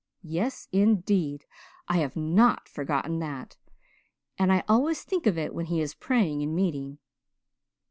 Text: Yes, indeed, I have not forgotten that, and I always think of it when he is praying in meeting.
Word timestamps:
Yes, 0.23 0.67
indeed, 0.71 1.45
I 1.87 1.97
have 1.97 2.15
not 2.15 2.67
forgotten 2.67 3.19
that, 3.19 3.57
and 4.35 4.51
I 4.51 4.63
always 4.67 5.03
think 5.03 5.27
of 5.27 5.37
it 5.37 5.53
when 5.53 5.67
he 5.67 5.79
is 5.79 5.93
praying 5.93 6.41
in 6.41 6.55
meeting. 6.55 6.97